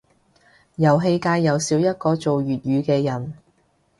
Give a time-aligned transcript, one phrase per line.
[0.77, 3.35] 遊戲界又少一個做粵語嘅人